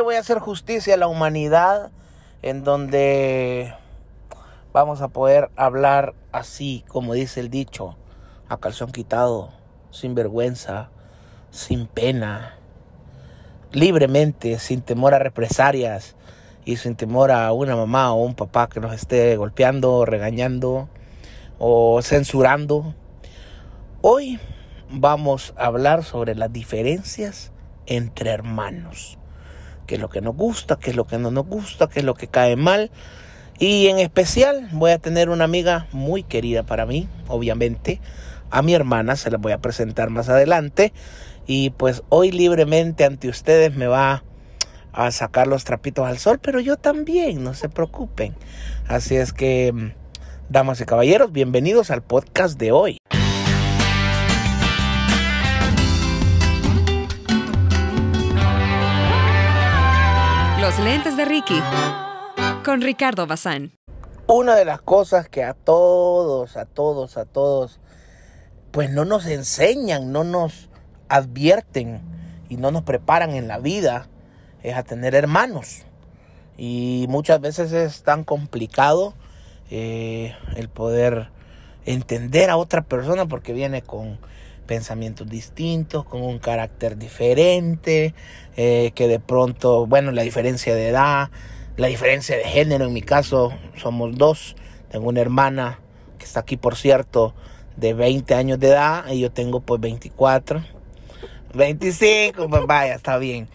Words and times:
voy 0.00 0.16
a 0.16 0.20
hacer 0.20 0.38
justicia 0.38 0.94
a 0.94 0.98
la 0.98 1.08
humanidad 1.08 1.90
en 2.42 2.64
donde 2.64 3.74
vamos 4.72 5.00
a 5.00 5.08
poder 5.08 5.50
hablar 5.56 6.14
así, 6.32 6.84
como 6.88 7.14
dice 7.14 7.40
el 7.40 7.50
dicho, 7.50 7.96
a 8.48 8.58
calzón 8.58 8.92
quitado, 8.92 9.50
sin 9.90 10.14
vergüenza, 10.14 10.90
sin 11.50 11.86
pena, 11.86 12.56
libremente, 13.72 14.58
sin 14.58 14.82
temor 14.82 15.14
a 15.14 15.18
represalias 15.18 16.16
y 16.64 16.76
sin 16.76 16.94
temor 16.94 17.30
a 17.30 17.52
una 17.52 17.76
mamá 17.76 18.12
o 18.12 18.22
un 18.22 18.34
papá 18.34 18.68
que 18.68 18.80
nos 18.80 18.94
esté 18.94 19.36
golpeando, 19.36 20.04
regañando 20.04 20.88
o 21.58 22.00
censurando. 22.02 22.94
Hoy 24.00 24.38
vamos 24.90 25.54
a 25.56 25.66
hablar 25.66 26.04
sobre 26.04 26.34
las 26.34 26.52
diferencias 26.52 27.52
entre 27.86 28.30
hermanos. 28.30 29.17
Qué 29.88 29.94
es 29.94 30.02
lo 30.02 30.10
que 30.10 30.20
nos 30.20 30.36
gusta, 30.36 30.78
qué 30.78 30.90
es 30.90 30.96
lo 30.96 31.06
que 31.06 31.16
no 31.16 31.30
nos 31.30 31.46
gusta, 31.46 31.88
qué 31.88 32.00
es 32.00 32.04
lo 32.04 32.14
que 32.14 32.26
cae 32.26 32.56
mal. 32.56 32.90
Y 33.58 33.86
en 33.86 33.98
especial 33.98 34.68
voy 34.72 34.90
a 34.90 34.98
tener 34.98 35.30
una 35.30 35.44
amiga 35.44 35.86
muy 35.92 36.22
querida 36.22 36.62
para 36.62 36.84
mí, 36.84 37.08
obviamente. 37.26 37.98
A 38.50 38.60
mi 38.60 38.74
hermana 38.74 39.16
se 39.16 39.30
la 39.30 39.38
voy 39.38 39.52
a 39.52 39.62
presentar 39.62 40.10
más 40.10 40.28
adelante. 40.28 40.92
Y 41.46 41.70
pues 41.70 42.02
hoy 42.10 42.30
libremente 42.32 43.06
ante 43.06 43.30
ustedes 43.30 43.74
me 43.76 43.86
va 43.86 44.24
a 44.92 45.10
sacar 45.10 45.46
los 45.46 45.64
trapitos 45.64 46.06
al 46.06 46.18
sol, 46.18 46.38
pero 46.38 46.60
yo 46.60 46.76
también, 46.76 47.42
no 47.42 47.54
se 47.54 47.70
preocupen. 47.70 48.36
Así 48.88 49.16
es 49.16 49.32
que, 49.32 49.72
mm, 49.72 49.92
damas 50.50 50.82
y 50.82 50.84
caballeros, 50.84 51.32
bienvenidos 51.32 51.90
al 51.90 52.02
podcast 52.02 52.58
de 52.58 52.72
hoy. 52.72 52.98
De 60.88 61.26
Ricky 61.26 61.60
con 62.64 62.80
Ricardo 62.80 63.26
Bazán. 63.26 63.72
Una 64.26 64.56
de 64.56 64.64
las 64.64 64.80
cosas 64.80 65.28
que 65.28 65.44
a 65.44 65.52
todos, 65.52 66.56
a 66.56 66.64
todos, 66.64 67.18
a 67.18 67.26
todos, 67.26 67.78
pues 68.70 68.88
no 68.88 69.04
nos 69.04 69.26
enseñan, 69.26 70.12
no 70.12 70.24
nos 70.24 70.70
advierten 71.10 72.00
y 72.48 72.56
no 72.56 72.70
nos 72.70 72.84
preparan 72.84 73.32
en 73.32 73.48
la 73.48 73.58
vida 73.58 74.08
es 74.62 74.76
a 74.76 74.82
tener 74.82 75.14
hermanos. 75.14 75.82
Y 76.56 77.04
muchas 77.10 77.38
veces 77.42 77.72
es 77.72 78.02
tan 78.02 78.24
complicado 78.24 79.12
eh, 79.70 80.34
el 80.56 80.70
poder 80.70 81.28
entender 81.84 82.48
a 82.48 82.56
otra 82.56 82.80
persona 82.80 83.26
porque 83.26 83.52
viene 83.52 83.82
con 83.82 84.18
pensamientos 84.68 85.28
distintos, 85.28 86.04
con 86.04 86.22
un 86.22 86.38
carácter 86.38 86.96
diferente, 86.96 88.14
eh, 88.56 88.92
que 88.94 89.08
de 89.08 89.18
pronto, 89.18 89.86
bueno, 89.86 90.12
la 90.12 90.22
diferencia 90.22 90.76
de 90.76 90.88
edad, 90.90 91.30
la 91.76 91.88
diferencia 91.88 92.36
de 92.36 92.44
género, 92.44 92.84
en 92.84 92.92
mi 92.92 93.02
caso 93.02 93.52
somos 93.76 94.16
dos, 94.16 94.54
tengo 94.92 95.08
una 95.08 95.20
hermana 95.20 95.80
que 96.18 96.26
está 96.26 96.40
aquí, 96.40 96.56
por 96.56 96.76
cierto, 96.76 97.34
de 97.76 97.94
20 97.94 98.34
años 98.34 98.60
de 98.60 98.68
edad 98.68 99.08
y 99.08 99.20
yo 99.20 99.32
tengo 99.32 99.60
pues 99.60 99.80
24, 99.80 100.62
25, 101.54 102.48
pues 102.48 102.66
vaya, 102.66 102.94
está 102.94 103.16
bien. 103.18 103.48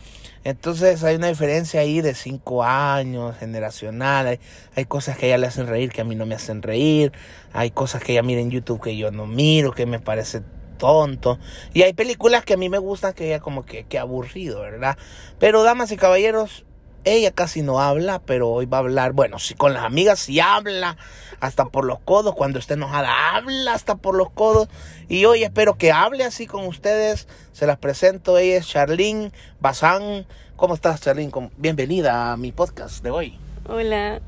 Entonces 0.45 1.03
hay 1.03 1.15
una 1.15 1.27
diferencia 1.27 1.79
ahí 1.79 2.01
de 2.01 2.15
5 2.15 2.63
años, 2.63 3.37
generacional. 3.37 4.27
Hay, 4.27 4.39
hay, 4.75 4.85
cosas 4.85 5.17
que 5.17 5.27
ella 5.27 5.37
le 5.37 5.47
hacen 5.47 5.67
reír 5.67 5.91
que 5.91 6.01
a 6.01 6.03
mí 6.03 6.15
no 6.15 6.25
me 6.25 6.35
hacen 6.35 6.61
reír. 6.61 7.13
Hay 7.53 7.71
cosas 7.71 8.03
que 8.03 8.11
ella 8.11 8.23
mira 8.23 8.41
en 8.41 8.51
YouTube 8.51 8.81
que 8.81 8.97
yo 8.97 9.11
no 9.11 9.25
miro, 9.25 9.71
que 9.71 9.85
me 9.85 9.99
parece 9.99 10.41
tonto. 10.83 11.39
Y 11.73 11.83
hay 11.83 11.93
películas 11.93 12.43
que 12.43 12.55
a 12.55 12.57
mí 12.57 12.67
me 12.67 12.77
gustan 12.77 13.13
que 13.13 13.27
ella 13.27 13.39
como 13.39 13.65
que, 13.65 13.85
que 13.85 13.97
aburrido, 13.97 14.59
¿verdad? 14.59 14.97
Pero 15.39 15.63
damas 15.63 15.93
y 15.93 15.95
caballeros, 15.95 16.65
ella 17.05 17.31
casi 17.31 17.61
no 17.61 17.79
habla, 17.79 18.19
pero 18.19 18.49
hoy 18.49 18.65
va 18.65 18.77
a 18.77 18.79
hablar. 18.81 19.13
Bueno, 19.13 19.39
si 19.39 19.53
con 19.53 19.73
las 19.73 19.85
amigas 19.85 20.19
sí 20.19 20.41
habla, 20.41 20.97
hasta 21.39 21.63
por 21.69 21.85
los 21.85 21.99
codos. 21.99 22.35
Cuando 22.35 22.59
esté 22.59 22.73
enojada, 22.73 23.33
habla 23.33 23.73
hasta 23.73 23.95
por 23.95 24.15
los 24.15 24.29
codos. 24.31 24.67
Y 25.07 25.23
hoy 25.23 25.45
espero 25.45 25.77
que 25.77 25.93
hable 25.93 26.25
así 26.25 26.47
con 26.47 26.67
ustedes. 26.67 27.29
Se 27.53 27.65
las 27.65 27.77
presento. 27.77 28.37
Ella 28.37 28.57
es 28.57 28.67
Charlene 28.67 29.31
Bazán. 29.61 30.27
¿Cómo 30.57 30.73
estás, 30.73 30.99
Charlene? 30.99 31.31
Bienvenida 31.55 32.33
a 32.33 32.35
mi 32.35 32.51
podcast 32.51 33.01
de 33.01 33.09
hoy. 33.09 33.39
Hola. 33.69 34.19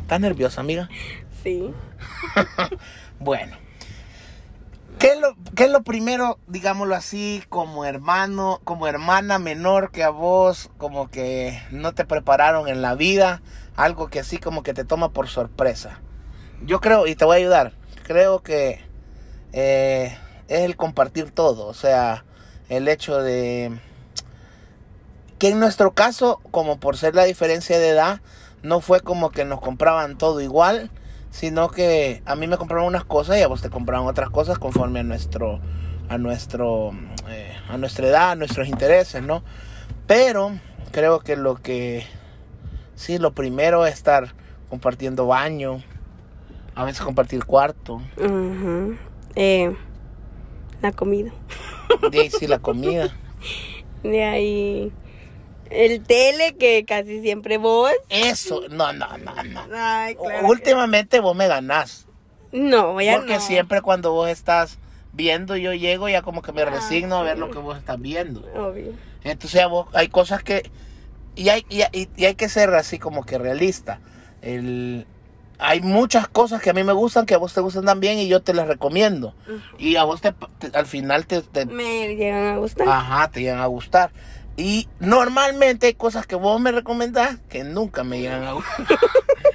¿Estás 0.00 0.18
nerviosa, 0.18 0.62
amiga? 0.62 0.88
Sí. 1.44 1.70
bueno. 3.20 3.63
¿Qué 5.04 5.12
es, 5.12 5.20
lo, 5.20 5.36
¿Qué 5.54 5.64
es 5.64 5.70
lo 5.70 5.82
primero, 5.82 6.38
digámoslo 6.46 6.94
así, 6.94 7.42
como 7.50 7.84
hermano, 7.84 8.62
como 8.64 8.86
hermana 8.86 9.38
menor 9.38 9.90
que 9.90 10.02
a 10.02 10.08
vos, 10.08 10.70
como 10.78 11.10
que 11.10 11.60
no 11.70 11.92
te 11.92 12.06
prepararon 12.06 12.68
en 12.68 12.80
la 12.80 12.94
vida? 12.94 13.42
Algo 13.76 14.08
que 14.08 14.20
así 14.20 14.38
como 14.38 14.62
que 14.62 14.72
te 14.72 14.86
toma 14.86 15.10
por 15.10 15.28
sorpresa. 15.28 16.00
Yo 16.64 16.80
creo, 16.80 17.06
y 17.06 17.16
te 17.16 17.26
voy 17.26 17.34
a 17.34 17.38
ayudar, 17.40 17.74
creo 18.04 18.42
que 18.42 18.80
eh, 19.52 20.16
es 20.48 20.60
el 20.60 20.74
compartir 20.74 21.32
todo, 21.32 21.66
o 21.66 21.74
sea, 21.74 22.24
el 22.70 22.88
hecho 22.88 23.18
de 23.18 23.78
que 25.38 25.50
en 25.50 25.60
nuestro 25.60 25.92
caso, 25.92 26.40
como 26.50 26.80
por 26.80 26.96
ser 26.96 27.14
la 27.14 27.24
diferencia 27.24 27.78
de 27.78 27.90
edad, 27.90 28.22
no 28.62 28.80
fue 28.80 29.00
como 29.00 29.28
que 29.28 29.44
nos 29.44 29.60
compraban 29.60 30.16
todo 30.16 30.40
igual, 30.40 30.90
sino 31.34 31.68
que 31.68 32.22
a 32.26 32.36
mí 32.36 32.46
me 32.46 32.56
compraron 32.56 32.86
unas 32.86 33.04
cosas 33.04 33.38
y 33.38 33.42
a 33.42 33.48
vos 33.48 33.60
te 33.60 33.68
compraron 33.68 34.06
otras 34.06 34.30
cosas 34.30 34.56
conforme 34.56 35.00
a 35.00 35.02
nuestro 35.02 35.58
a 36.08 36.16
nuestro 36.16 36.92
eh, 37.28 37.52
a 37.68 37.76
nuestra 37.76 38.06
edad, 38.06 38.30
a 38.30 38.34
nuestros 38.36 38.68
intereses, 38.68 39.20
¿no? 39.20 39.42
Pero 40.06 40.52
creo 40.92 41.18
que 41.18 41.34
lo 41.34 41.56
que 41.56 42.06
sí 42.94 43.18
lo 43.18 43.32
primero 43.34 43.84
es 43.84 43.94
estar 43.94 44.32
compartiendo 44.70 45.26
baño, 45.26 45.82
a 46.76 46.84
veces 46.84 47.02
compartir 47.02 47.44
cuarto. 47.44 48.00
Uh 48.16 48.94
eh, 49.34 49.74
la 50.82 50.92
comida. 50.92 51.32
De 52.12 52.20
ahí 52.20 52.30
sí 52.30 52.46
la 52.46 52.60
comida. 52.60 53.12
De 54.04 54.22
ahí 54.22 54.92
el 55.70 56.02
tele 56.04 56.54
que 56.56 56.84
casi 56.84 57.20
siempre 57.22 57.58
vos. 57.58 57.90
Eso, 58.08 58.62
no, 58.70 58.92
no, 58.92 59.16
no, 59.18 59.34
no. 59.44 59.66
Ay, 59.74 60.14
claro 60.16 60.48
Últimamente 60.48 61.20
vos 61.20 61.34
me 61.36 61.48
ganás. 61.48 62.06
No, 62.52 63.00
ya 63.00 63.16
Porque 63.16 63.34
no. 63.34 63.40
siempre 63.40 63.80
cuando 63.82 64.12
vos 64.12 64.28
estás 64.28 64.78
viendo, 65.12 65.56
yo 65.56 65.72
llego 65.74 66.08
ya 66.08 66.22
como 66.22 66.42
que 66.42 66.52
me 66.52 66.62
Ah, 66.62 66.66
resigno 66.70 67.16
a 67.16 67.22
ver 67.22 67.38
lo 67.38 67.50
que 67.50 67.58
vos 67.58 67.76
estás 67.78 68.00
viendo. 68.00 68.40
Obvio. 68.54 68.92
Entonces 69.24 69.52
ya 69.60 69.66
vos, 69.66 69.88
hay 69.92 70.08
cosas 70.08 70.42
que... 70.42 70.70
Y 71.36 71.48
hay, 71.48 71.64
y, 71.68 71.82
y- 71.92 72.08
y 72.16 72.24
hay 72.26 72.34
que 72.36 72.48
ser 72.48 72.72
así 72.74 72.98
como 72.98 73.24
que 73.24 73.38
realista. 73.38 74.00
El, 74.42 75.06
hay 75.58 75.80
muchas 75.80 76.28
cosas 76.28 76.60
que 76.62 76.70
a 76.70 76.74
mí 76.74 76.84
me 76.84 76.92
gustan, 76.92 77.26
que 77.26 77.34
a 77.34 77.38
vos 77.38 77.52
te 77.54 77.60
gustan 77.60 77.84
también 77.84 78.18
y 78.18 78.28
yo 78.28 78.40
te 78.42 78.54
las 78.54 78.68
recomiendo. 78.68 79.34
Y 79.78 79.96
a 79.96 80.04
vos 80.04 80.20
te, 80.20 80.32
te- 80.58 80.76
al 80.76 80.86
final 80.86 81.26
te, 81.26 81.42
te- 81.42 81.66
Me 81.66 82.14
llegan 82.14 82.54
a 82.54 82.58
gustar. 82.58 82.88
Ajá, 82.88 83.30
te 83.30 83.40
llegan 83.40 83.58
a 83.60 83.66
gustar. 83.66 84.10
Y 84.56 84.88
normalmente 85.00 85.88
hay 85.88 85.94
cosas 85.94 86.26
que 86.26 86.36
vos 86.36 86.60
me 86.60 86.70
recomendás 86.70 87.38
que 87.48 87.64
nunca 87.64 88.04
me 88.04 88.20
llegan 88.20 88.44
a 88.44 88.52
gustar. 88.52 88.86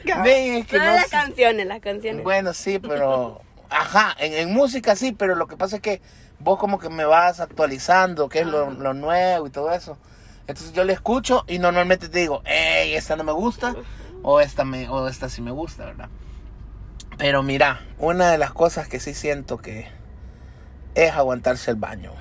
Ven, 0.24 0.56
es 0.56 0.68
que 0.68 0.78
no 0.78 0.86
las 0.86 1.06
sé. 1.06 1.12
canciones, 1.12 1.66
las 1.66 1.80
canciones. 1.80 2.24
Bueno, 2.24 2.54
sí, 2.54 2.80
pero... 2.80 3.42
Ajá, 3.70 4.16
en, 4.20 4.34
en 4.34 4.52
música 4.54 4.96
sí, 4.96 5.12
pero 5.12 5.36
lo 5.36 5.48
que 5.48 5.56
pasa 5.56 5.76
es 5.78 5.82
que 5.82 6.02
vos 6.40 6.58
como 6.58 6.80
que 6.80 6.90
me 6.90 7.06
vas 7.06 7.40
actualizando, 7.40 8.28
qué 8.28 8.40
es 8.40 8.48
lo, 8.48 8.72
lo 8.72 8.94
nuevo 8.94 9.48
y 9.48 9.52
todo 9.52 9.72
eso. 9.72 9.98
Entonces 10.48 10.74
yo 10.74 10.84
le 10.84 10.94
escucho 10.94 11.46
y 11.48 11.60
normalmente 11.60 12.10
te 12.10 12.20
digo, 12.20 12.42
hey, 12.46 12.96
esta 12.96 13.16
no 13.16 13.24
me 13.24 13.32
gusta, 13.32 13.76
o 14.24 14.42
esta, 14.42 14.66
me, 14.66 14.90
o 14.90 15.08
esta 15.08 15.30
sí 15.30 15.42
me 15.44 15.52
gusta, 15.52 15.86
¿verdad? 15.86 16.10
Pero 17.20 17.44
mira, 17.44 17.86
una 18.00 18.32
de 18.32 18.40
las 18.40 18.52
cosas 18.52 18.88
que 18.88 19.00
sí 19.00 19.14
siento 19.14 19.60
que 19.60 19.88
es 20.96 21.12
aguantarse 21.12 21.70
el 21.70 21.78
baño. 21.78 22.12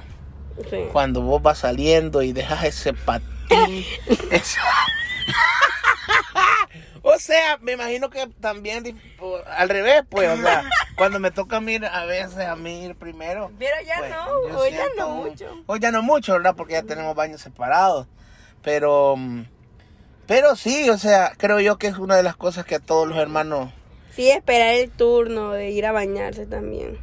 Sí. 0.70 0.84
Cuando 0.92 1.22
vos 1.22 1.42
vas 1.42 1.58
saliendo 1.58 2.22
y 2.22 2.32
dejas 2.32 2.64
ese 2.64 2.92
patín. 2.92 3.26
ese- 4.30 4.58
o 7.02 7.18
sea, 7.18 7.58
me 7.60 7.72
imagino 7.72 8.10
que 8.10 8.26
también 8.40 9.00
al 9.56 9.68
revés, 9.68 10.02
pues, 10.08 10.28
o 10.38 10.42
sea, 10.42 10.64
cuando 10.96 11.18
me 11.20 11.30
toca 11.30 11.56
a 11.56 11.60
mí 11.60 11.76
a 11.76 12.04
veces 12.04 12.38
a 12.38 12.56
mí 12.56 12.84
ir 12.84 12.94
primero. 12.96 13.50
Pero 13.58 13.74
ya 13.86 13.94
pues, 13.98 14.10
no, 14.10 14.58
hoy 14.58 14.70
ya 14.72 14.84
no 14.96 15.08
mucho. 15.10 15.62
Hoy 15.66 15.80
ya 15.80 15.90
no 15.90 16.02
mucho, 16.02 16.32
¿verdad? 16.34 16.54
Porque 16.56 16.74
ya 16.74 16.82
tenemos 16.82 17.14
baños 17.14 17.40
separados. 17.40 18.06
Pero, 18.62 19.14
pero 20.26 20.56
sí, 20.56 20.90
o 20.90 20.98
sea, 20.98 21.32
creo 21.36 21.60
yo 21.60 21.78
que 21.78 21.86
es 21.86 21.96
una 21.98 22.16
de 22.16 22.22
las 22.22 22.36
cosas 22.36 22.64
que 22.66 22.74
a 22.74 22.80
todos 22.80 23.08
los 23.08 23.18
hermanos 23.18 23.70
Sí, 24.10 24.30
esperar 24.30 24.74
el 24.74 24.90
turno 24.90 25.52
de 25.52 25.70
ir 25.70 25.86
a 25.86 25.92
bañarse 25.92 26.44
también. 26.44 26.98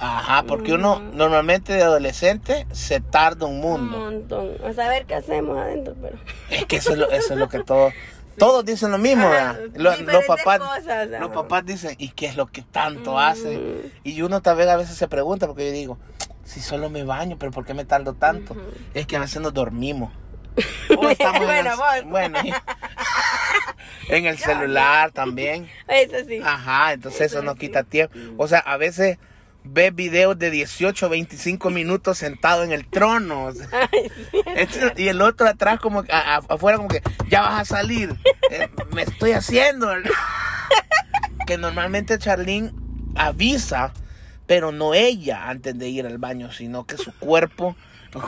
Ajá, 0.00 0.44
porque 0.44 0.72
uno 0.74 1.00
normalmente 1.00 1.72
de 1.72 1.82
adolescente 1.82 2.66
se 2.72 3.00
tarda 3.00 3.46
un 3.46 3.56
Un 3.56 3.60
mundo. 3.60 3.98
montón. 3.98 4.50
A 4.64 4.72
saber 4.72 5.06
qué 5.06 5.14
hacemos 5.16 5.58
adentro, 5.58 5.94
pero. 6.00 6.16
Es 6.50 6.64
que 6.66 6.76
eso 6.76 6.92
es 6.92 6.98
lo, 6.98 7.10
eso 7.10 7.32
es 7.34 7.38
lo 7.38 7.48
que 7.48 7.64
todos, 7.64 7.92
todos 8.38 8.64
dicen 8.64 8.92
lo 8.92 8.98
mismo, 8.98 9.28
¿verdad? 9.28 9.58
Los, 9.74 10.00
los 10.02 10.24
papás, 10.24 10.60
cosas, 10.60 11.08
los 11.08 11.30
papás 11.32 11.66
dicen, 11.66 11.96
¿y 11.98 12.10
qué 12.10 12.26
es 12.26 12.36
lo 12.36 12.46
que 12.46 12.62
tanto 12.62 13.14
Mm. 13.14 13.18
hacen? 13.18 13.92
Y 14.04 14.22
uno 14.22 14.40
también 14.40 14.68
a 14.68 14.76
veces 14.76 14.96
se 14.96 15.08
pregunta, 15.08 15.46
porque 15.48 15.66
yo 15.66 15.72
digo, 15.72 15.98
si 16.44 16.60
solo 16.60 16.90
me 16.90 17.02
baño, 17.02 17.36
pero 17.38 17.50
¿por 17.50 17.64
qué 17.66 17.74
me 17.74 17.84
tardo 17.84 18.14
tanto? 18.14 18.54
Es 18.94 19.06
que 19.06 19.16
a 19.16 19.20
veces 19.20 19.42
nos 19.42 19.52
dormimos. 19.52 20.12
Estamos 21.10 21.40
en 21.40 21.46
Bueno, 21.46 21.70
el, 21.72 21.76
vos. 22.04 22.10
bueno, 22.10 22.38
en 24.08 24.26
el 24.26 24.38
celular 24.38 25.10
también. 25.12 25.68
Eso 25.88 26.16
sí. 26.26 26.40
Ajá, 26.44 26.92
entonces 26.92 27.20
eso 27.32 27.42
no 27.42 27.54
quita 27.54 27.82
tiempo. 27.84 28.16
O 28.36 28.46
sea, 28.48 28.60
a 28.60 28.76
veces 28.76 29.18
ves 29.70 29.94
videos 29.94 30.38
de 30.38 30.50
18, 30.50 31.08
25 31.08 31.70
minutos 31.70 32.18
sentado 32.18 32.64
en 32.64 32.72
el 32.72 32.86
trono. 32.86 33.48
Ay, 33.72 34.10
sí. 34.30 34.40
este- 34.56 34.94
y 35.02 35.08
el 35.08 35.20
otro 35.20 35.46
atrás 35.48 35.78
como 35.80 36.02
que, 36.02 36.12
a- 36.12 36.36
a- 36.36 36.42
afuera 36.54 36.76
como 36.78 36.88
que 36.88 37.02
ya 37.28 37.42
vas 37.42 37.60
a 37.60 37.64
salir. 37.76 38.14
Eh, 38.50 38.70
me 38.94 39.02
estoy 39.02 39.32
haciendo. 39.32 39.90
que 41.46 41.58
normalmente 41.58 42.18
Charlene 42.18 42.72
avisa, 43.14 43.92
pero 44.46 44.72
no 44.72 44.94
ella 44.94 45.50
antes 45.50 45.78
de 45.78 45.88
ir 45.88 46.06
al 46.06 46.16
baño, 46.16 46.50
sino 46.50 46.86
que 46.86 46.96
su 46.96 47.12
cuerpo 47.12 47.76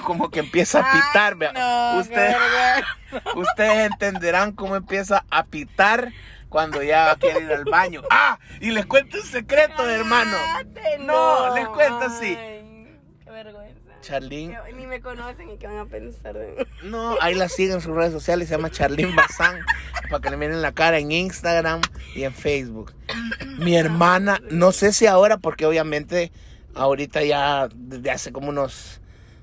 como 0.05 0.31
que 0.31 0.41
empieza 0.41 0.81
a 0.81 0.93
pitar. 0.93 1.37
Ay, 1.41 1.55
no. 1.55 3.41
Ustedes 3.41 3.91
entenderán 3.91 4.53
cómo 4.53 4.77
empieza 4.77 5.25
a 5.31 5.45
pitar 5.47 6.13
cuando 6.51 6.83
ya 6.83 7.17
quiere 7.17 7.41
ir 7.45 7.53
al 7.53 7.65
baño. 7.65 8.03
Ah, 8.11 8.39
y 8.61 8.71
les 8.73 8.85
cuento 8.85 9.17
un 9.19 9.25
secreto, 9.25 9.89
hermano. 9.89 10.37
Cállate, 10.53 10.99
No, 10.99 11.55
les 11.55 11.67
cuento 11.69 12.01
así. 12.01 12.35
Qué 12.37 13.31
vergüenza. 13.31 13.81
Charlene, 14.03 14.59
Que 14.67 14.73
Ni 14.73 14.87
me 14.87 15.01
conocen 15.01 15.51
y 15.51 15.57
qué 15.59 15.67
van 15.67 15.79
a 15.79 15.85
pensar 15.87 16.35
de 16.35 16.49
mí. 16.53 16.89
no, 16.91 17.17
ahí 17.21 17.35
la 17.35 17.49
siguen 17.49 17.75
en 17.77 17.81
sus 17.81 17.95
redes 17.95 18.13
sociales, 18.13 18.49
se 18.49 18.57
llama 18.57 18.71
Charlene 18.71 19.15
Bazán, 19.15 19.61
para 20.11 20.21
que 20.21 20.31
le 20.31 20.37
miren 20.39 20.63
la 20.63 20.73
cara 20.73 20.99
en 20.99 21.13
Instagram 21.13 21.81
y 22.15 22.25
en 22.25 22.33
Facebook. 22.35 22.93
Mi 23.59 23.77
hermana, 23.77 24.41
no 24.51 24.73
sé 24.73 24.93
si 24.93 25.07
ahora, 25.07 25.37
porque 25.37 25.67
obviamente 25.67 26.33
ahorita 26.75 27.23
ya 27.25 27.69
desde 27.75 28.11
hace 28.11 28.33
como 28.33 28.49
unos 28.49 29.00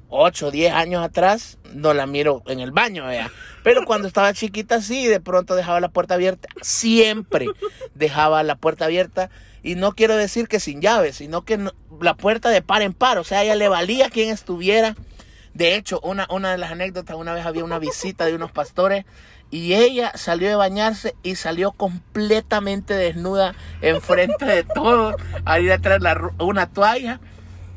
8 0.09 0.47
o 0.47 0.51
10 0.51 0.73
años 0.73 1.03
atrás, 1.03 1.57
no 1.73 1.93
la 1.93 2.05
miro 2.05 2.43
en 2.47 2.59
el 2.59 2.71
baño, 2.71 3.07
vea. 3.07 3.31
Pero 3.63 3.85
cuando 3.85 4.07
estaba 4.07 4.33
chiquita, 4.33 4.81
sí, 4.81 5.07
de 5.07 5.19
pronto 5.19 5.55
dejaba 5.55 5.79
la 5.79 5.89
puerta 5.89 6.13
abierta. 6.13 6.47
Siempre 6.61 7.47
dejaba 7.95 8.43
la 8.43 8.55
puerta 8.55 8.85
abierta. 8.85 9.29
Y 9.63 9.75
no 9.75 9.93
quiero 9.93 10.15
decir 10.15 10.47
que 10.47 10.59
sin 10.59 10.81
llave, 10.81 11.11
sino 11.11 11.43
que 11.43 11.59
la 11.99 12.15
puerta 12.15 12.49
de 12.49 12.61
par 12.61 12.81
en 12.81 12.93
par. 12.93 13.17
O 13.17 13.23
sea, 13.23 13.43
ella 13.43 13.55
le 13.55 13.67
valía 13.67 14.09
quien 14.09 14.29
estuviera. 14.29 14.95
De 15.53 15.75
hecho, 15.75 15.99
una, 16.01 16.27
una 16.29 16.51
de 16.51 16.57
las 16.57 16.71
anécdotas, 16.71 17.15
una 17.17 17.33
vez 17.33 17.45
había 17.45 17.65
una 17.65 17.79
visita 17.79 18.25
de 18.25 18.35
unos 18.35 18.51
pastores 18.51 19.05
y 19.49 19.73
ella 19.73 20.11
salió 20.15 20.49
de 20.49 20.55
bañarse 20.55 21.15
y 21.23 21.35
salió 21.35 21.71
completamente 21.71 22.93
desnuda 22.93 23.55
enfrente 23.81 24.45
de 24.45 24.63
todos 24.63 25.15
a 25.45 25.59
ir 25.59 25.71
a 25.71 25.79
traer 25.79 26.01
la 26.01 26.31
una 26.39 26.67
toalla. 26.67 27.19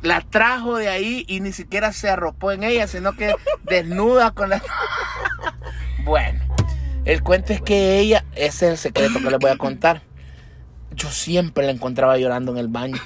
La 0.03 0.21
trajo 0.23 0.77
de 0.77 0.89
ahí 0.89 1.25
y 1.29 1.41
ni 1.41 1.53
siquiera 1.53 1.93
se 1.93 2.09
arropó 2.09 2.53
en 2.53 2.65
ella, 2.65 2.87
sino 2.87 3.13
que 3.15 3.35
desnuda 3.65 4.31
con 4.33 4.51
la... 4.51 4.63
Bueno, 6.05 6.41
el 7.05 7.23
cuento 7.23 7.53
es 7.53 7.61
que 7.61 7.99
ella, 7.99 8.25
ese 8.35 8.67
es 8.67 8.73
el 8.73 8.79
secreto 8.79 9.19
que 9.21 9.31
les 9.31 9.39
voy 9.39 9.51
a 9.51 9.57
contar. 9.59 10.03
Yo 10.93 11.09
siempre 11.11 11.65
la 11.67 11.73
encontraba 11.73 12.17
llorando 12.17 12.53
en 12.53 12.59
el 12.59 12.69
baño. 12.69 12.97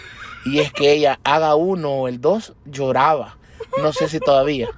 Y 0.46 0.60
es 0.60 0.72
que 0.72 0.92
ella, 0.92 1.18
haga 1.24 1.54
uno 1.56 1.90
o 1.90 2.08
el 2.08 2.20
dos, 2.20 2.54
lloraba. 2.64 3.36
No 3.82 3.92
sé 3.92 4.08
si 4.08 4.20
todavía. 4.20 4.68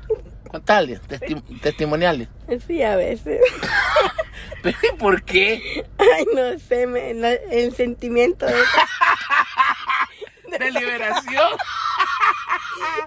Contale, 0.50 0.98
testi- 1.02 1.60
testimoniales. 1.60 2.28
Sí, 2.66 2.82
a 2.82 2.96
veces. 2.96 3.40
¿Pero 4.62 4.78
por 4.98 5.22
qué? 5.22 5.84
Ay, 5.98 6.24
no 6.34 6.58
sé, 6.58 6.86
me- 6.86 7.12
la- 7.14 7.32
el 7.34 7.74
sentimiento 7.74 8.46
de, 8.46 8.54
De 10.58 10.70
liberación. 10.70 11.50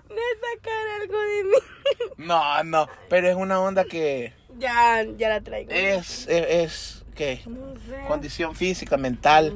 de 0.10 0.22
sacar 0.42 1.02
algo 1.02 1.20
de 1.20 1.44
mí. 1.44 2.26
No, 2.26 2.64
no, 2.64 2.88
pero 3.10 3.28
es 3.30 3.36
una 3.36 3.60
onda 3.60 3.84
que 3.86 4.34
Ya, 4.58 5.04
ya 5.18 5.30
la 5.30 5.42
traigo. 5.42 5.72
es, 5.72 6.28
es, 6.28 6.46
es 6.50 7.06
¿qué? 7.16 7.42
No 7.46 7.76
sé. 7.88 8.02
Condición 8.08 8.56
física, 8.56 8.98
mental, 8.98 9.54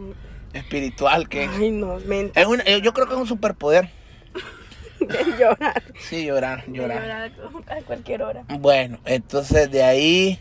espiritual, 0.54 1.28
que 1.30 1.48
Ay, 1.48 1.72
no, 1.72 1.98
mente 2.06 2.40
es 2.40 2.45
una- 2.48 2.63
yo 2.63 2.94
creo 2.94 3.07
que 3.07 3.13
es 3.13 3.19
un 3.19 3.28
superpoder. 3.28 3.90
de 5.00 5.24
llorar. 5.38 5.84
Sí, 6.00 6.25
llorar, 6.25 6.66
De 6.66 6.78
llorar. 6.78 7.31
llorar 7.31 7.78
a 7.78 7.81
cualquier 7.84 8.24
hora. 8.24 8.44
Bueno, 8.48 9.00
entonces 9.06 9.69
de 9.72 9.84
ahí, 9.84 10.40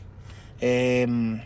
em, 0.61 1.43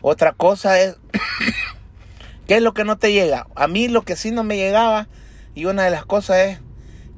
otra 0.00 0.32
cosa 0.32 0.78
es, 0.80 0.96
¿qué 2.46 2.56
es 2.56 2.62
lo 2.62 2.74
que 2.74 2.84
no 2.84 2.96
te 2.98 3.12
llega? 3.12 3.46
A 3.56 3.66
mí 3.68 3.88
lo 3.88 4.02
que 4.02 4.16
sí 4.16 4.30
no 4.30 4.44
me 4.44 4.56
llegaba, 4.56 5.08
y 5.54 5.64
una 5.66 5.84
de 5.84 5.90
las 5.90 6.04
cosas 6.04 6.36
es 6.38 6.58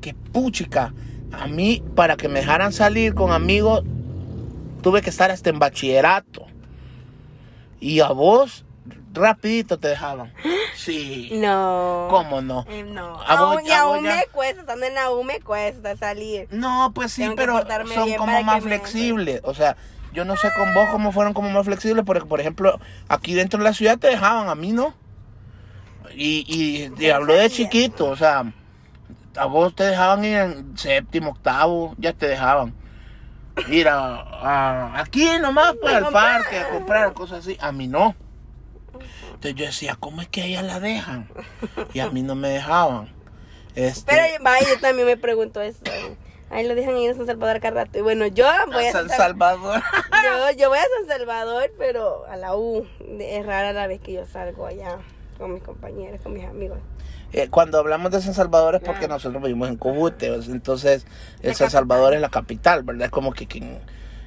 que, 0.01 0.15
puchica, 0.15 0.93
a 1.33 1.47
mí 1.47 1.83
para 1.95 2.17
que 2.17 2.29
me 2.29 2.41
dejaran 2.41 2.73
salir 2.73 3.15
con 3.15 3.33
amigos, 3.33 3.83
tuve 4.83 5.03
que 5.03 5.11
estar 5.11 5.31
hasta 5.31 5.51
en 5.51 5.59
bachillerato. 5.59 6.47
Y 7.81 8.01
a 8.01 8.09
vos, 8.09 8.65
rapidito 9.13 9.79
te 9.79 9.89
dejaban. 9.89 10.33
Sí. 10.77 11.31
No. 11.33 12.07
¿Cómo 12.11 12.43
no? 12.43 12.65
Eh, 12.69 12.85
no. 12.85 13.19
A 13.27 13.41
vos- 13.41 13.57
Aún, 13.57 13.67
y 13.67 13.71
aún 13.73 14.05
ya- 14.05 14.17
me 14.17 14.27
cuesta, 14.31 14.61
estando 14.61 14.85
en 14.87 14.95
la 14.95 15.11
U 15.11 15.25
me 15.25 15.41
cuesta 15.41 15.97
salir. 15.97 16.47
No, 16.51 16.93
pues 16.95 17.13
sí, 17.13 17.23
Tengo 17.23 17.35
pero 17.35 17.65
son 17.95 18.13
como 18.15 18.43
más 18.43 18.57
me- 18.63 18.69
flexibles. 18.69 19.41
O 19.45 19.55
sea, 19.55 19.77
yo 20.13 20.25
no 20.27 20.37
sé 20.37 20.49
con 20.57 20.73
vos 20.75 20.87
cómo 20.93 21.11
fueron 21.13 21.33
como 21.33 21.49
más 21.51 21.65
flexibles, 21.65 22.05
porque 22.05 22.27
por 22.27 22.41
ejemplo, 22.41 22.79
aquí 23.09 23.33
dentro 23.33 23.59
de 23.59 23.65
la 23.65 23.73
ciudad 23.73 23.99
te 23.99 24.09
dejaban, 24.09 24.49
a 24.51 24.55
mí 24.55 24.71
no. 24.73 24.95
Y, 26.15 26.45
y 26.49 26.91
te 26.91 27.13
hablo 27.13 27.35
de 27.35 27.51
chiquito, 27.51 28.07
o 28.07 28.17
sea, 28.17 28.45
a 29.37 29.45
vos 29.47 29.75
te 29.75 29.85
dejaban 29.85 30.25
ir 30.25 30.37
en 30.37 30.79
séptimo, 30.79 31.31
octavo, 31.31 31.95
ya 31.99 32.13
te 32.13 32.29
dejaban. 32.29 32.75
Ir 33.69 33.89
a, 33.89 34.17
a- 34.21 35.01
aquí 35.01 35.27
nomás 35.41 35.75
pues 35.81 35.95
al 35.95 36.09
parque 36.11 36.59
a 36.59 36.69
comprar 36.71 37.13
cosas 37.15 37.39
así, 37.41 37.57
a 37.61 37.73
mí 37.73 37.87
no. 37.89 38.15
Entonces 39.29 39.55
yo 39.55 39.67
decía, 39.67 39.97
¿cómo 39.99 40.23
es 40.23 40.29
que 40.29 40.43
a 40.43 40.45
ellas 40.47 40.65
la 40.65 40.81
dejan? 40.81 41.29
Y 41.93 42.01
a 42.01 42.11
mí 42.11 42.23
no 42.23 42.35
me 42.35 42.49
dejaban. 42.49 43.09
Este, 43.75 44.11
Pero 44.15 44.43
vaya, 44.45 44.67
yo 44.69 44.81
también 44.81 45.07
me 45.07 45.17
pregunto 45.17 45.61
eso. 45.61 45.81
Ahí 46.49 46.67
lo 46.67 46.75
dejan 46.75 46.97
ir 46.97 47.11
a 47.11 47.15
San 47.15 47.27
Salvador 47.27 47.61
cada 47.61 47.85
rato. 47.85 47.99
Y 47.99 48.03
bueno, 48.03 48.27
yo 48.29 48.47
voy 48.73 48.85
a, 48.87 48.93
San- 48.93 49.09
Salvador. 49.11 49.83
yo, 50.25 50.51
yo 50.59 50.69
voy 50.71 50.79
a 50.79 50.83
San 51.01 51.19
Salvador, 51.19 51.71
pero 51.77 52.25
a 52.27 52.37
la 52.37 52.57
U. 52.57 52.87
Es 53.19 53.45
rara 53.45 53.73
la 53.73 53.87
vez 53.87 54.01
que 54.01 54.13
yo 54.13 54.25
salgo 54.27 54.67
allá 54.67 54.99
con 55.39 55.55
mis 55.55 55.63
compañeros, 55.63 56.21
con 56.23 56.33
mis 56.33 56.45
amigos. 56.45 56.79
Eh, 57.33 57.49
cuando 57.51 57.79
hablamos 57.79 58.13
de 58.13 58.21
San 58.21 58.35
Salvador 58.35 58.77
es 58.77 58.83
porque 58.83 59.09
nosotros 59.09 59.43
vivimos 59.43 59.69
en 59.69 59.79
sea, 59.79 60.53
entonces 60.53 61.07
el 61.43 61.55
San. 61.55 61.71
Salvador 61.71 62.15
es 62.15 62.21
la 62.21 62.29
capital, 62.29 62.83
¿verdad? 62.83 63.07
Es 63.07 63.11
como 63.11 63.33
que 63.33 63.47
quien, 63.47 63.79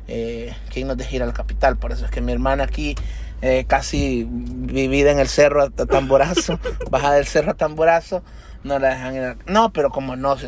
eh, 0.07 0.53
quien 0.71 0.87
nos 0.87 0.97
deja 0.97 1.15
ir 1.15 1.23
a 1.23 1.25
la 1.25 1.33
capital, 1.33 1.77
por 1.77 1.91
eso 1.91 2.05
es 2.05 2.11
que 2.11 2.21
mi 2.21 2.31
hermana 2.31 2.65
aquí, 2.65 2.95
eh, 3.41 3.65
casi 3.67 4.27
vivida 4.29 5.11
en 5.11 5.19
el 5.19 5.27
cerro 5.27 5.63
a 5.63 5.69
Tamborazo, 5.69 6.59
baja 6.91 7.13
del 7.13 7.25
cerro 7.25 7.51
a 7.51 7.55
Tamborazo, 7.55 8.21
no 8.63 8.77
la 8.79 8.89
dejan 8.89 9.15
ir. 9.15 9.21
a- 9.23 9.37
No, 9.47 9.71
pero 9.71 9.89
como 9.89 10.15
no, 10.15 10.37
se 10.37 10.47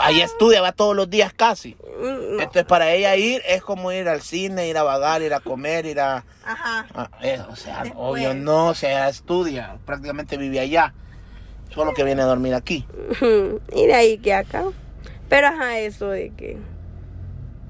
ahí 0.00 0.20
estudia, 0.20 0.60
va 0.60 0.72
todos 0.72 0.96
los 0.96 1.08
días 1.08 1.32
casi. 1.32 1.76
Mm, 2.00 2.36
no. 2.36 2.42
Entonces 2.42 2.64
para 2.64 2.90
ella 2.92 3.14
ir 3.16 3.42
es 3.46 3.62
como 3.62 3.92
ir 3.92 4.08
al 4.08 4.20
cine, 4.22 4.68
ir 4.68 4.76
a 4.78 4.82
vagar, 4.82 5.22
ir 5.22 5.32
a 5.34 5.40
comer, 5.40 5.86
ir 5.86 6.00
a... 6.00 6.24
Ajá. 6.44 6.86
Ah, 6.94 7.10
eh, 7.22 7.40
o 7.48 7.56
sea, 7.56 7.84
Después. 7.84 7.94
obvio 7.96 8.34
no, 8.34 8.68
o 8.68 8.74
sea, 8.74 9.08
estudia, 9.08 9.78
prácticamente 9.86 10.36
vive 10.36 10.58
allá, 10.60 10.92
solo 11.72 11.94
que 11.94 12.02
viene 12.04 12.22
a 12.22 12.26
dormir 12.26 12.54
aquí. 12.54 12.86
Y 13.74 13.86
de 13.86 13.94
ahí 13.94 14.18
que 14.18 14.34
acá. 14.34 14.64
Pero 15.28 15.46
ajá, 15.48 15.78
eso 15.78 16.08
de 16.08 16.30
que. 16.36 16.58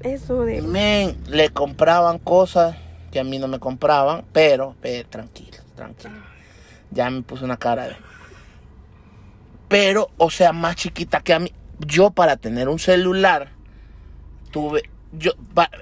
Eso 0.01 0.43
de. 0.43 0.61
Men, 0.61 1.17
le 1.27 1.49
compraban 1.49 2.19
cosas 2.19 2.75
que 3.11 3.19
a 3.19 3.23
mí 3.23 3.37
no 3.39 3.47
me 3.47 3.59
compraban, 3.59 4.25
pero, 4.33 4.75
pero 4.81 5.07
tranquilo, 5.07 5.57
tranquilo. 5.75 6.15
Ya 6.91 7.09
me 7.09 7.21
puse 7.21 7.45
una 7.45 7.57
cara 7.57 7.87
de... 7.89 7.95
Pero, 9.73 10.11
o 10.17 10.29
sea, 10.29 10.53
más 10.53 10.75
chiquita 10.75 11.21
que 11.21 11.33
a 11.33 11.39
mí. 11.39 11.51
Yo 11.79 12.11
para 12.11 12.37
tener 12.37 12.69
un 12.69 12.77
celular, 12.77 13.49
tuve... 14.51 14.83
Yo, 15.13 15.31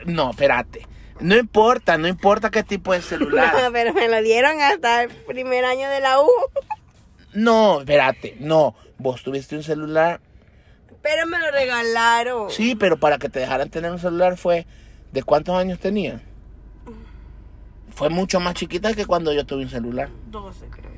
no, 0.06 0.30
espérate. 0.30 0.88
No 1.20 1.36
importa, 1.36 1.98
no 1.98 2.08
importa 2.08 2.52
qué 2.52 2.64
tipo 2.64 2.94
de 2.94 3.02
celular. 3.02 3.54
pero 3.74 3.94
me 3.94 4.08
lo 4.08 4.22
dieron 4.22 4.62
hasta 4.62 5.04
el 5.04 5.10
primer 5.10 5.66
año 5.66 5.90
de 5.90 6.00
la 6.00 6.22
U. 6.22 6.30
No, 7.34 7.82
espérate, 7.82 8.38
no. 8.40 8.76
Vos 8.98 9.24
tuviste 9.24 9.58
un 9.58 9.64
celular 9.64 10.22
Pero 11.02 11.28
me 11.28 11.38
lo 11.40 11.52
regalaron. 11.52 12.50
Sí, 12.50 12.76
pero 12.76 12.96
para 12.98 13.18
que 13.18 13.28
te 13.28 13.40
dejaran 13.42 13.70
tener 13.70 13.92
un 13.92 14.00
celular 14.00 14.38
fue... 14.38 14.66
¿De 15.12 15.22
cuántos 15.22 15.58
años 15.58 15.80
tenía? 15.80 16.22
Fue 17.94 18.08
mucho 18.10 18.40
más 18.40 18.54
chiquita 18.54 18.94
que 18.94 19.06
cuando 19.06 19.34
yo 19.34 19.46
tuve 19.46 19.64
un 19.64 19.70
celular. 19.70 20.08
12, 20.28 20.68
creo. 20.68 20.91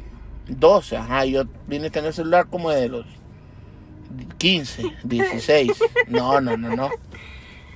12, 0.48 0.98
ajá. 0.98 1.26
Yo 1.26 1.44
vine 1.68 1.88
a 1.88 1.92
tener 1.92 2.14
celular 2.14 2.48
como 2.48 2.70
de 2.70 2.90
los 2.90 3.06
15, 4.38 4.84
16. 5.04 5.72
No, 6.08 6.42
no, 6.42 6.58
no, 6.58 6.76
no. 6.76 6.90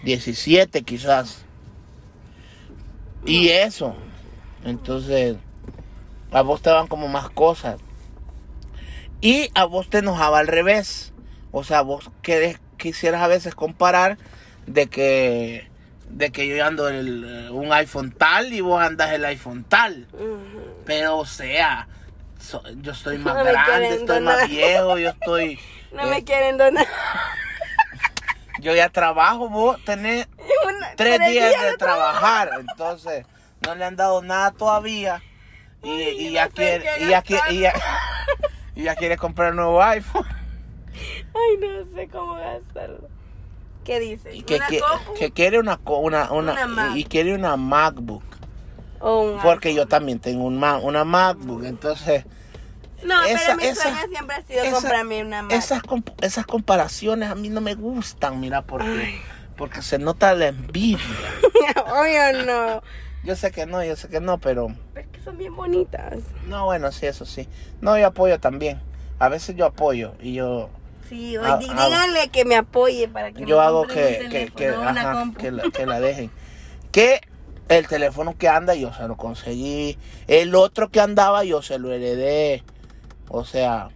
17 0.03 0.83
quizás. 0.83 1.45
Y 3.25 3.49
eso. 3.49 3.95
Entonces, 4.63 5.37
a 6.31 6.41
vos 6.41 6.61
te 6.61 6.69
van 6.69 6.87
como 6.87 7.07
más 7.07 7.29
cosas. 7.29 7.79
Y 9.21 9.49
a 9.55 9.65
vos 9.65 9.89
te 9.89 9.99
enojaba 9.99 10.39
al 10.39 10.47
revés. 10.47 11.13
O 11.51 11.63
sea, 11.63 11.81
vos 11.81 12.11
querés, 12.21 12.59
quisieras 12.77 13.21
a 13.21 13.27
veces 13.27 13.55
comparar 13.55 14.17
de 14.67 14.87
que 14.87 15.67
de 16.09 16.31
que 16.31 16.47
yo 16.47 16.63
ando 16.63 16.87
el, 16.87 17.25
eh, 17.25 17.49
un 17.49 17.71
iPhone 17.73 18.11
tal 18.11 18.53
y 18.53 18.61
vos 18.61 18.81
andas 18.81 19.11
el 19.11 19.25
iPhone 19.25 19.65
tal. 19.67 20.07
Pero, 20.85 21.17
o 21.17 21.25
sea, 21.25 21.87
so- 22.47 22.63
yo 22.81 22.91
estoy 22.91 23.17
más 23.17 23.35
No 23.35 23.43
grande, 23.43 23.89
estoy 23.89 24.07
donar. 24.07 24.39
más 24.39 24.49
viejo, 24.49 24.97
yo 24.97 25.09
estoy... 25.09 25.59
No 25.91 26.01
eh, 26.03 26.09
me 26.09 26.23
quieren 26.23 26.57
donar. 26.57 26.85
yo 28.59 28.75
ya 28.75 28.89
trabajo, 28.89 29.49
vos 29.49 29.77
tenés 29.85 30.27
Una- 30.67 30.95
tres 30.95 31.19
días 31.27 31.61
de 31.61 31.71
de 31.71 31.77
trabajar, 31.77 32.51
entonces 32.59 33.25
no 33.65 33.75
le 33.75 33.85
han 33.85 33.95
dado 33.95 34.21
nada 34.21 34.51
todavía. 34.51 35.21
Y, 35.83 36.31
ya 36.31 36.45
no 36.47 36.51
quiere 36.51 36.85
y 36.99 37.07
ya, 37.09 37.21
quiere- 37.21 37.71
y 38.75 38.83
ya, 38.83 38.95
quiere 38.95 39.15
comprar 39.17 39.51
un 39.51 39.57
nuevo 39.57 39.81
iPhone. 39.81 40.25
Ay, 41.33 41.57
no 41.59 41.95
sé 41.95 42.07
cómo 42.09 42.33
gastarlo. 42.35 43.07
¿Qué 43.85 43.99
dice? 44.01 44.35
y 44.35 44.41
que, 44.41 44.59
quiere 45.33 45.59
una 45.59 45.77
co- 45.77 45.99
una, 45.99 46.31
una, 46.31 46.65
Una 46.65 46.97
y 46.97 47.05
quiere 47.05 47.33
una 47.33 47.55
MacBook. 47.55 48.23
Un 48.99 49.39
porque 49.41 49.73
yo 49.73 49.87
también 49.87 50.19
tengo 50.19 50.43
un 50.45 50.61
una 50.61 51.03
MacBook 51.05 51.63
entonces 51.63 52.25
No, 53.07 53.23
esa- 53.23 53.39
pero 53.45 53.57
mi 53.57 53.63
esa- 53.65 53.81
sueño 53.83 53.97
siempre 54.09 54.35
ha 54.35 54.41
sido 54.43 54.63
esa- 54.63 54.71
comprarme 54.71 55.21
una 55.23 55.41
Mac. 55.43 55.51
esas 55.53 55.81
comp- 55.83 56.13
esas 56.21 56.45
comparaciones 56.45 57.29
a 57.29 57.35
mí 57.35 57.49
no 57.49 57.61
me 57.61 57.73
gustan 57.75 58.39
mira 58.39 58.61
porque 58.63 58.87
Ay. 58.87 59.21
porque 59.55 59.81
se 59.81 59.97
nota 59.97 60.33
la 60.35 60.47
envidia 60.47 60.99
Obvio 61.87 62.45
no. 62.45 62.81
yo 63.23 63.35
sé 63.35 63.51
que 63.51 63.65
no 63.65 63.83
yo 63.83 63.95
sé 63.95 64.09
que 64.09 64.19
no 64.19 64.39
pero 64.39 64.67
Pero 64.93 65.05
es 65.07 65.11
que 65.17 65.21
son 65.23 65.37
bien 65.37 65.55
bonitas. 65.55 66.15
No, 66.47 66.65
bueno, 66.65 66.91
sí, 66.91 67.05
eso 67.05 67.25
sí. 67.25 67.47
No, 67.81 67.97
yo 67.97 68.07
apoyo 68.07 68.39
también. 68.39 68.79
A 69.19 69.29
veces 69.29 69.55
yo 69.55 69.65
apoyo 69.65 70.13
y 70.21 70.33
yo 70.33 70.69
Sí, 71.09 71.37
oye, 71.37 71.57
díganle 71.59 72.27
que 72.29 72.43
me 72.45 72.55
apoye 72.57 73.07
para 73.07 73.31
que 73.31 73.45
yo 73.45 73.57
me 73.57 73.63
hago 73.63 73.87
que, 73.87 74.51
que, 74.55 74.67
ajá, 74.69 75.31
que, 75.37 75.51
la, 75.51 75.63
que 75.71 75.85
la 75.85 75.99
dejen. 76.01 76.29
Que 76.91 77.21
el 77.69 77.87
teléfono 77.87 78.37
que 78.37 78.47
anda 78.49 78.75
yo 78.75 78.93
se 78.93 79.07
lo 79.07 79.15
conseguí. 79.17 79.97
El 80.27 80.53
otro 80.55 80.89
que 80.89 80.99
andaba 81.01 81.43
yo 81.45 81.61
se 81.61 81.79
lo 81.79 81.91
heredé. 81.93 82.63
O 83.29 83.43
sea, 83.45 83.89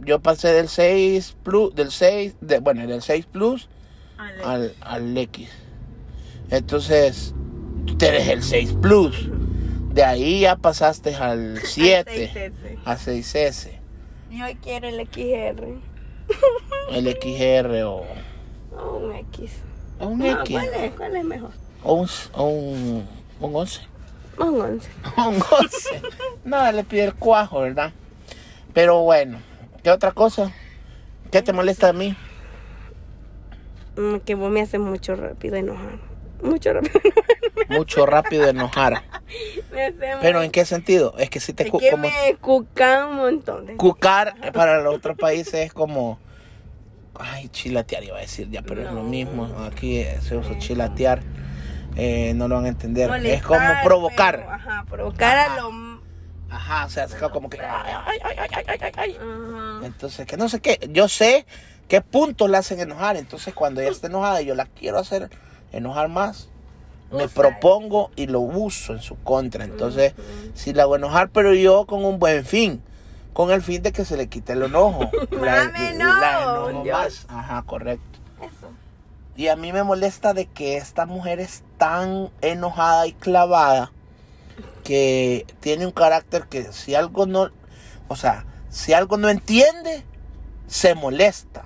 yo 0.00 0.20
pasé 0.20 0.52
del 0.52 0.68
6 0.68 1.36
Plus, 1.42 1.74
del 1.74 1.90
6, 1.90 2.36
de, 2.40 2.58
bueno, 2.60 2.86
del 2.86 3.02
6 3.02 3.26
Plus 3.26 3.68
Ale. 4.18 4.42
al, 4.44 4.74
al 4.80 5.16
X. 5.18 5.48
Entonces, 6.50 7.34
tú 7.86 7.96
tienes 7.96 8.28
el 8.28 8.42
6 8.42 8.76
Plus. 8.80 9.28
De 9.92 10.02
ahí 10.04 10.40
ya 10.40 10.56
pasaste 10.56 11.14
al 11.14 11.58
7, 11.64 12.30
6S. 12.34 12.78
a 12.84 12.96
6S. 12.96 13.70
Yo 14.30 14.44
quiero 14.62 14.88
el 14.88 15.06
XR. 15.06 15.64
el 16.90 17.06
XR 17.20 17.82
o, 17.84 18.04
O 18.76 18.96
un 18.96 19.14
X. 19.16 19.52
o 20.00 20.06
un 20.08 20.18
No, 20.18 20.40
X 20.42 20.50
¿cuál 20.50 20.68
es? 20.74 20.92
¿Cuál 20.94 21.16
es 21.16 21.24
mejor? 21.24 21.50
o 21.82 21.94
un, 21.94 22.08
o 22.32 22.44
un, 22.48 23.06
un 23.40 23.54
11 23.56 23.80
Un 24.38 24.60
11. 24.60 24.88
un 25.18 25.34
11 25.36 26.02
no 26.44 26.72
le 26.72 26.82
pide 26.84 27.04
el 27.04 27.14
cuajo 27.14 27.60
verdad 27.60 27.92
pero 28.74 29.00
bueno 29.02 29.38
¿qué 29.82 29.90
otra 29.90 30.12
cosa? 30.12 30.52
¿qué 31.30 31.40
te 31.42 31.52
molesta 31.52 31.88
de 31.88 31.92
mí? 31.94 32.16
Mm, 33.96 34.16
Que 34.18 34.34
vos 34.34 34.50
me 34.50 34.60
haces 34.60 34.80
mucho 34.80 35.14
rápido 35.14 35.56
enojar. 35.56 35.98
Mucho 36.42 36.72
rápido. 36.72 37.00
mucho 37.68 38.04
rápido 38.04 38.46
enojar 38.48 39.02
pero 40.20 40.42
¿en 40.42 40.50
qué 40.50 40.64
sentido? 40.66 41.14
es 41.18 41.30
que 41.30 41.40
si 41.40 41.54
te 41.54 41.64
Es 41.64 41.72
que 41.72 41.90
como 41.90 42.08
me 42.08 42.36
cucan 42.40 43.08
un 43.08 43.16
montón 43.16 43.66
de 43.66 43.76
cucar 43.76 44.34
para 44.52 44.82
los 44.82 44.94
otros 44.94 45.16
países 45.18 45.54
es 45.54 45.72
como 45.72 46.18
ay 47.14 47.48
chilatear 47.48 48.04
iba 48.04 48.18
a 48.18 48.20
decir 48.20 48.50
ya 48.50 48.60
pero 48.62 48.82
es 48.82 48.92
lo 48.92 49.02
mismo 49.02 49.48
aquí 49.64 50.04
se 50.20 50.36
usa 50.36 50.58
chilatear 50.58 51.22
eh, 51.96 52.32
no 52.34 52.48
lo 52.48 52.56
van 52.56 52.64
a 52.66 52.68
entender 52.68 53.10
es 53.24 53.42
como 53.42 53.66
provocar 53.84 54.40
pero, 54.40 54.50
ajá, 54.50 54.84
provocar 54.90 55.38
a 55.38 55.56
lo. 55.56 55.93
Ajá, 56.54 56.86
o 56.86 56.88
sea, 56.88 57.08
como 57.30 57.50
que. 57.50 57.60
ay, 57.60 57.92
ay, 58.06 58.18
ay, 58.22 58.36
ay, 58.38 58.64
ay, 58.68 58.78
ay, 58.80 58.92
ay. 58.96 59.16
Ajá. 59.16 59.86
Entonces, 59.86 60.26
que 60.26 60.36
no 60.36 60.48
sé 60.48 60.60
qué. 60.60 60.88
Yo 60.92 61.08
sé 61.08 61.46
qué 61.88 62.00
puntos 62.00 62.48
la 62.48 62.58
hacen 62.58 62.78
enojar. 62.78 63.16
Entonces, 63.16 63.54
cuando 63.54 63.80
ella 63.80 63.90
está 63.90 64.06
enojada 64.06 64.40
y 64.40 64.46
yo 64.46 64.54
la 64.54 64.66
quiero 64.66 64.98
hacer 64.98 65.30
enojar 65.72 66.08
más, 66.08 66.48
me 67.10 67.28
propongo 67.28 68.10
y 68.14 68.26
lo 68.26 68.40
uso 68.40 68.92
en 68.92 69.02
su 69.02 69.16
contra. 69.16 69.64
Entonces, 69.64 70.14
si 70.54 70.72
la 70.72 70.84
hago 70.84 70.94
enojar, 70.94 71.30
pero 71.30 71.54
yo 71.54 71.86
con 71.86 72.04
un 72.04 72.18
buen 72.18 72.44
fin. 72.44 72.82
Con 73.32 73.50
el 73.50 73.62
fin 73.62 73.82
de 73.82 73.90
que 73.90 74.04
se 74.04 74.16
le 74.16 74.28
quite 74.28 74.52
el 74.52 74.62
enojo. 74.62 75.10
La, 75.32 75.64
no, 75.96 76.20
la 76.20 76.42
enojo 76.70 76.84
más. 76.84 77.26
Ajá, 77.28 77.64
correcto. 77.66 78.20
Eso. 78.40 78.70
Y 79.34 79.48
a 79.48 79.56
mí 79.56 79.72
me 79.72 79.82
molesta 79.82 80.34
de 80.34 80.46
que 80.46 80.76
esta 80.76 81.04
mujer 81.04 81.40
es 81.40 81.64
tan 81.76 82.30
enojada 82.42 83.08
y 83.08 83.12
clavada 83.12 83.90
que 84.84 85.46
tiene 85.60 85.86
un 85.86 85.92
carácter 85.92 86.44
que 86.44 86.72
si 86.72 86.94
algo 86.94 87.26
no, 87.26 87.50
o 88.06 88.16
sea, 88.16 88.44
si 88.68 88.92
algo 88.92 89.16
no 89.16 89.28
entiende, 89.28 90.04
se 90.68 90.94
molesta. 90.94 91.64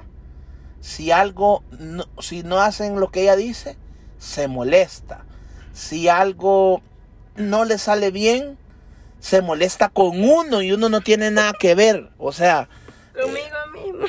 Si 0.81 1.11
algo, 1.11 1.65
no, 1.79 2.05
si 2.21 2.43
no 2.45 2.61
hacen 2.61 3.01
lo 3.01 3.11
que 3.11 3.23
ella 3.23 3.37
dice, 3.37 3.77
se 4.19 4.49
molesta. 4.49 5.25
Si 5.73 6.09
algo 6.09 6.81
no 7.37 7.65
le 7.65 7.79
sale 7.79 8.11
bien, 8.11 8.57
se 9.19 9.43
molesta 9.43 9.89
con 9.89 10.23
uno 10.23 10.63
y 10.63 10.73
uno 10.73 10.89
no 10.89 11.01
tiene 11.01 11.31
nada 11.31 11.53
que 11.59 11.75
ver. 11.75 12.11
O 12.19 12.33
sea, 12.33 12.69
Conmigo 13.13 13.57
mismo. 13.73 14.07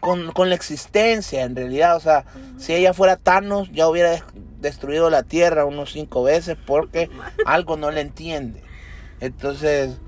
con, 0.00 0.32
con 0.32 0.48
la 0.48 0.54
existencia, 0.54 1.42
en 1.42 1.56
realidad. 1.56 1.96
O 1.96 2.00
sea, 2.00 2.24
si 2.58 2.72
ella 2.72 2.94
fuera 2.94 3.16
Thanos, 3.16 3.70
ya 3.72 3.88
hubiera 3.88 4.24
destruido 4.64 5.08
la 5.10 5.22
Tierra 5.22 5.64
unos 5.64 5.92
cinco 5.92 6.24
veces 6.24 6.56
porque 6.66 7.08
algo 7.46 7.76
no 7.76 7.92
le 7.92 8.00
entiende. 8.00 8.62
Entonces, 9.20 9.98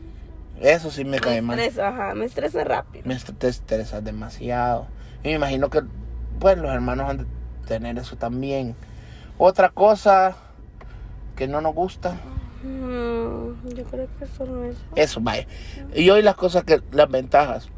eso 0.60 0.90
sí 0.90 1.04
me 1.04 1.20
cae 1.20 1.40
Me 1.42 1.42
mal. 1.48 1.58
estreso, 1.60 1.86
ajá, 1.86 2.14
me 2.14 2.24
estreso 2.24 2.64
rápido. 2.64 3.04
Me 3.06 3.14
est- 3.14 3.30
te 3.38 3.46
estresas 3.48 4.02
demasiado. 4.02 4.88
Y 5.22 5.28
me 5.28 5.34
imagino 5.34 5.70
que, 5.70 5.82
pues, 6.40 6.58
los 6.58 6.72
hermanos 6.72 7.08
han 7.08 7.18
de 7.18 7.24
tener 7.68 7.96
eso 7.98 8.16
también. 8.16 8.74
Otra 9.38 9.68
cosa 9.68 10.36
que 11.36 11.46
no 11.46 11.60
nos 11.60 11.74
gusta, 11.74 12.18
Mm, 12.62 13.68
yo 13.76 13.84
creo 13.84 14.08
que 14.18 14.26
solo 14.26 14.64
eso. 14.64 14.80
eso, 14.96 15.20
vaya. 15.20 15.46
Y 15.94 16.08
hoy 16.10 16.22
las 16.22 16.34
cosas 16.34 16.64
que, 16.64 16.80
las 16.90 17.08
ventajas. 17.08 17.68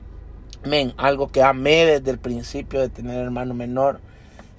Men, 0.65 0.95
algo 0.97 1.29
que 1.29 1.43
amé 1.43 1.85
desde 1.85 2.11
el 2.11 2.19
principio 2.19 2.81
de 2.81 2.89
tener 2.89 3.17
hermano 3.23 3.55
menor, 3.55 4.01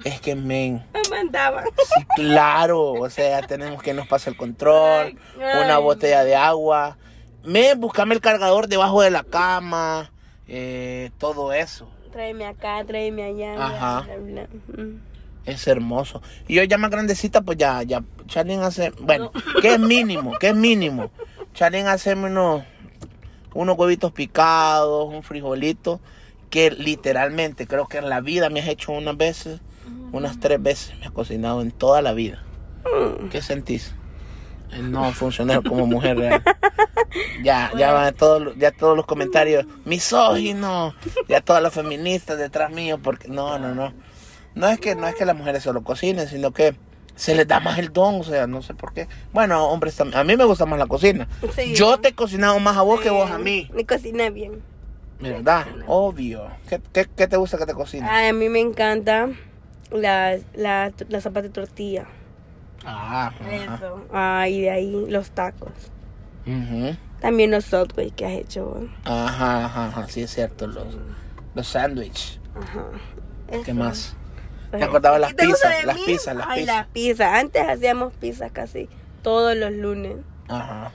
es 0.03 0.21
que, 0.21 0.35
men, 0.35 0.85
Me 0.93 1.01
mandaban. 1.09 1.65
Sí, 1.65 2.05
claro, 2.15 2.91
o 2.93 3.09
sea, 3.09 3.41
tenemos 3.41 3.81
que 3.81 3.93
nos 3.93 4.07
pase 4.07 4.29
el 4.29 4.37
control, 4.37 5.17
Ay, 5.35 5.63
una 5.63 5.77
botella 5.77 6.23
de 6.23 6.35
agua, 6.35 6.97
me 7.43 7.75
buscame 7.75 8.15
el 8.15 8.21
cargador 8.21 8.67
debajo 8.67 9.01
de 9.01 9.11
la 9.11 9.23
cama, 9.23 10.11
eh, 10.47 11.11
todo 11.17 11.53
eso, 11.53 11.89
Tráeme 12.11 12.47
acá, 12.47 12.83
tráeme 12.85 13.23
allá. 13.23 13.65
Ajá. 13.65 14.01
bla, 14.01 14.17
bla. 14.17 14.83
Mm. 14.83 14.99
es 15.45 15.67
hermoso. 15.67 16.21
Y 16.47 16.55
yo 16.55 16.63
ya 16.63 16.77
más 16.77 16.91
grandecita, 16.91 17.41
pues 17.41 17.57
ya, 17.57 17.83
ya, 17.83 18.03
Charlene 18.27 18.63
hace, 18.63 18.91
bueno, 18.99 19.31
que 19.61 19.73
es 19.73 19.79
mínimo, 19.79 20.37
que 20.39 20.49
es 20.49 20.55
mínimo, 20.55 21.11
Charlene 21.53 21.89
hace 21.89 22.13
unos, 22.13 22.63
unos 23.53 23.77
huevitos 23.77 24.11
picados, 24.11 25.07
un 25.13 25.23
frijolito, 25.23 25.99
que 26.49 26.71
literalmente 26.71 27.67
creo 27.67 27.87
que 27.87 27.99
en 27.99 28.09
la 28.09 28.21
vida 28.21 28.49
me 28.49 28.59
has 28.59 28.67
hecho 28.67 28.91
unas 28.91 29.15
veces, 29.15 29.61
unas 30.11 30.39
tres 30.39 30.61
veces 30.61 30.93
me 30.99 31.07
ha 31.07 31.11
cocinado 31.11 31.61
en 31.61 31.71
toda 31.71 32.01
la 32.01 32.13
vida. 32.13 32.43
¿Qué 33.31 33.41
sentís? 33.41 33.93
El 34.71 34.91
no 34.91 35.11
funcionar 35.13 35.63
como 35.63 35.85
mujer 35.87 36.17
real. 36.17 36.43
Ya, 37.43 37.71
ya 37.77 37.91
van 37.91 38.13
todos, 38.13 38.55
ya 38.57 38.71
todos 38.71 38.95
los 38.95 39.05
comentarios, 39.05 39.65
misógino, 39.85 40.93
ya 41.27 41.41
todas 41.41 41.61
las 41.63 41.73
feministas 41.73 42.37
detrás 42.37 42.71
mío, 42.71 42.99
porque 43.01 43.27
no, 43.27 43.57
no, 43.57 43.73
no. 43.73 43.93
No 44.55 44.67
es 44.67 44.79
que, 44.79 44.95
no 44.95 45.07
es 45.07 45.15
que 45.15 45.25
las 45.25 45.35
mujeres 45.35 45.63
solo 45.63 45.83
cocinen, 45.83 46.27
sino 46.27 46.51
que 46.51 46.75
se 47.15 47.35
les 47.35 47.47
da 47.47 47.59
más 47.59 47.79
el 47.79 47.91
don, 47.91 48.15
o 48.21 48.23
sea, 48.23 48.45
no 48.47 48.61
sé 48.61 48.73
por 48.73 48.93
qué. 48.93 49.07
Bueno, 49.33 49.65
hombres 49.69 49.95
también, 49.95 50.19
a 50.19 50.23
mí 50.23 50.35
me 50.37 50.43
gusta 50.45 50.65
más 50.65 50.77
la 50.79 50.87
cocina. 50.87 51.27
Sí. 51.55 51.73
Yo 51.75 51.97
te 51.99 52.09
he 52.09 52.13
cocinado 52.13 52.59
más 52.59 52.77
a 52.77 52.81
vos 52.81 53.01
que 53.01 53.09
vos 53.09 53.29
a 53.29 53.37
Sí, 53.37 53.43
mí, 53.43 53.69
Me 53.73 53.85
cocina 53.85 54.29
bien. 54.29 54.61
¿verdad? 55.19 55.65
Obvio. 55.87 56.47
¿Qué, 56.69 56.79
qué, 56.93 57.07
qué 57.15 57.27
te 57.27 57.35
gusta 57.37 57.57
que 57.57 57.65
te 57.65 57.73
cocine? 57.73 58.07
Ay, 58.09 58.29
a 58.29 58.33
mí 58.33 58.47
me 58.49 58.59
encanta 58.59 59.29
las 59.91 60.41
la, 60.53 60.91
la 61.09 61.21
sopa 61.21 61.41
de 61.41 61.49
tortilla. 61.49 62.05
Ah, 62.85 63.27
ajá. 63.27 63.55
Eso. 63.55 64.05
Ay, 64.13 64.61
de 64.61 64.71
ahí 64.71 65.05
los 65.09 65.31
tacos. 65.31 65.71
Ujú. 66.45 66.95
También 67.19 67.51
los 67.51 67.65
subway 67.65 68.11
que 68.11 68.25
has 68.25 68.31
hecho. 68.33 68.65
vos. 68.65 68.83
Ajá, 69.05 69.65
ajá, 69.65 69.87
ajá, 69.87 70.07
sí 70.07 70.21
es 70.21 70.31
cierto, 70.33 70.67
los, 70.67 70.97
los 71.53 71.67
sándwiches. 71.67 72.39
Ajá. 72.55 72.85
¿Qué 73.49 73.57
Eso. 73.71 73.73
más? 73.73 74.15
Pues, 74.69 74.79
¿Te 74.81 74.85
acordabas 74.85 75.19
las 75.19 75.31
¿y 75.31 75.35
pizzas? 75.35 75.77
de 75.79 75.85
Las 75.85 75.97
pizzas, 75.97 76.35
las 76.35 76.47
Ay, 76.47 76.59
pizzas. 76.61 76.75
las 76.75 76.87
pizzas. 76.87 77.33
Antes 77.39 77.67
hacíamos 77.67 78.13
pizzas 78.13 78.51
casi 78.51 78.87
todos 79.23 79.55
los 79.57 79.71
lunes. 79.71 80.17
Ajá. 80.47 80.91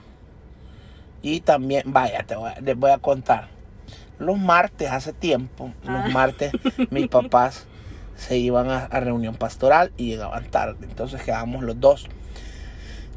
Y 1.22 1.40
también, 1.40 1.82
vaya, 1.92 2.22
te 2.24 2.36
voy 2.36 2.50
a- 2.50 2.60
les 2.60 2.76
voy 2.76 2.90
a 2.90 2.98
contar. 2.98 3.48
Los 4.18 4.38
martes, 4.38 4.90
hace 4.90 5.12
tiempo, 5.12 5.72
Ah. 5.86 6.04
los 6.04 6.12
martes, 6.14 6.52
mis 6.90 7.08
papás 7.08 7.66
se 8.16 8.38
iban 8.38 8.70
a, 8.70 8.88
reunión 9.00 9.34
pastoral 9.34 9.92
y 9.96 10.06
llegaban 10.06 10.50
tarde. 10.50 10.86
Entonces 10.88 11.22
quedábamos 11.22 11.62
los 11.64 11.78
dos. 11.80 12.06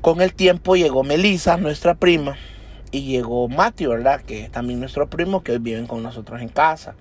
Con 0.01 0.22
el 0.22 0.34
tiempo 0.34 0.75
llegó 0.75 1.04
Melissa, 1.04 1.58
nuestra 1.58 1.96
prima, 1.96 2.38
y 2.92 3.04
llegó 3.04 3.48
Matthew, 3.48 3.92
¿verdad? 3.92 4.22
Que 4.22 4.44
es 4.44 4.51
también 4.51 4.80
nuestro 4.80 5.10
primo, 5.10 5.44
que 5.44 5.54
hoy 5.54 5.58
viven 5.60 5.88
con 5.88 6.04
nosotros 6.04 6.42
en 6.42 6.50
casa. 6.50 6.96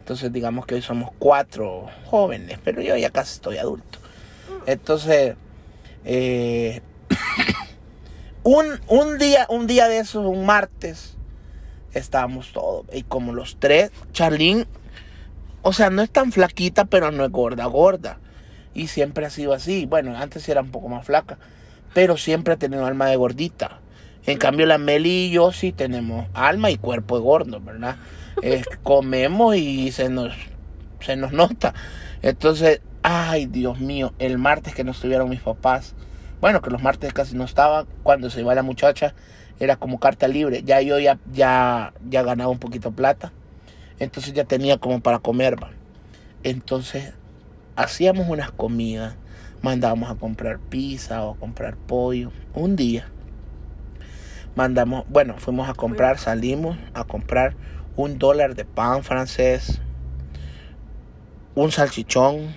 Entonces 0.00 0.32
digamos 0.32 0.64
que 0.64 0.74
hoy 0.74 0.82
somos 0.82 1.10
cuatro 1.18 1.86
jóvenes, 2.06 2.58
pero 2.64 2.80
yo 2.80 2.96
ya 2.96 3.10
casi 3.10 3.34
estoy 3.34 3.58
adulto. 3.58 3.98
Entonces, 4.66 5.36
eh, 6.04 6.80
un, 8.42 8.80
un 8.88 9.18
día, 9.18 9.46
un 9.50 9.66
día 9.66 9.88
de 9.88 9.98
esos, 9.98 10.24
un 10.24 10.46
martes, 10.46 11.18
estábamos 11.92 12.52
todos. 12.52 12.86
Y 12.92 13.02
como 13.02 13.32
los 13.32 13.58
tres, 13.58 13.90
Charlene, 14.12 14.66
o 15.62 15.72
sea, 15.72 15.90
no 15.90 16.02
es 16.02 16.10
tan 16.10 16.32
flaquita, 16.32 16.84
pero 16.84 17.10
no 17.10 17.24
es 17.24 17.30
gorda, 17.30 17.66
gorda. 17.66 18.18
Y 18.74 18.88
siempre 18.88 19.26
ha 19.26 19.30
sido 19.30 19.52
así. 19.52 19.86
Bueno, 19.86 20.16
antes 20.16 20.48
era 20.48 20.60
un 20.60 20.70
poco 20.70 20.88
más 20.88 21.06
flaca, 21.06 21.38
pero 21.94 22.16
siempre 22.16 22.54
ha 22.54 22.56
tenido 22.56 22.86
alma 22.86 23.06
de 23.06 23.16
gordita. 23.16 23.80
En 24.26 24.38
cambio, 24.38 24.66
la 24.66 24.78
Meli 24.78 25.26
y 25.26 25.30
yo 25.30 25.52
sí 25.52 25.72
tenemos 25.72 26.26
alma 26.34 26.70
y 26.70 26.76
cuerpo 26.76 27.16
de 27.16 27.22
gordo, 27.22 27.60
¿verdad? 27.60 27.96
Eh, 28.42 28.62
comemos 28.82 29.56
y 29.56 29.90
se 29.90 30.10
nos, 30.10 30.34
se 31.00 31.16
nos 31.16 31.32
nota. 31.32 31.74
Entonces, 32.22 32.80
ay, 33.02 33.46
Dios 33.46 33.80
mío, 33.80 34.12
el 34.18 34.38
martes 34.38 34.74
que 34.74 34.84
no 34.84 34.92
estuvieron 34.92 35.30
mis 35.30 35.40
papás, 35.40 35.94
bueno, 36.40 36.60
que 36.60 36.70
los 36.70 36.82
martes 36.82 37.12
casi 37.12 37.36
no 37.36 37.44
estaban, 37.44 37.86
cuando 38.02 38.30
se 38.30 38.40
iba 38.40 38.54
la 38.54 38.62
muchacha, 38.62 39.14
era 39.60 39.76
como 39.76 39.98
carta 39.98 40.28
libre. 40.28 40.62
Ya 40.62 40.80
yo 40.82 40.98
ya, 40.98 41.18
ya, 41.32 41.92
ya 42.08 42.22
ganaba 42.22 42.50
un 42.50 42.58
poquito 42.58 42.92
plata. 42.92 43.32
Entonces 43.98 44.32
ya 44.32 44.44
tenía 44.44 44.78
como 44.78 45.00
para 45.00 45.18
comer. 45.18 45.56
Entonces 46.42 47.12
hacíamos 47.76 48.28
unas 48.28 48.50
comidas. 48.50 49.16
Mandábamos 49.62 50.10
a 50.10 50.14
comprar 50.14 50.58
pizza 50.58 51.24
o 51.24 51.34
a 51.34 51.36
comprar 51.36 51.76
pollo. 51.76 52.30
Un 52.54 52.76
día 52.76 53.08
mandamos, 54.58 55.04
bueno, 55.08 55.34
fuimos 55.38 55.68
a 55.68 55.74
comprar, 55.74 56.18
salimos 56.18 56.76
a 56.92 57.04
comprar 57.04 57.54
un 57.94 58.18
dólar 58.18 58.56
de 58.56 58.64
pan 58.64 59.04
francés, 59.04 59.80
un 61.54 61.70
salchichón, 61.70 62.56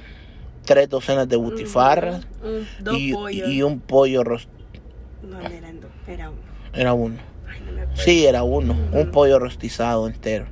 tres 0.65 0.89
docenas 0.89 1.29
de 1.29 1.36
butifarras 1.36 2.25
Un- 2.43 2.67
y, 2.98 3.62
un 3.62 3.79
pollo 3.79 4.24
rostizado. 4.24 4.60
No, 5.21 5.38
no 5.39 5.48
eran 5.48 5.79
dos, 5.79 5.91
era 6.07 6.29
uno. 6.31 6.39
Era 6.74 6.93
uno. 6.93 7.17
Ay, 7.48 7.60
no. 7.62 7.95
Sí, 7.95 8.25
era 8.25 8.41
uno. 8.41 8.75
Un 8.91 9.12
pollo 9.12 9.38
rostizado 9.38 10.07
entero. 10.07 10.48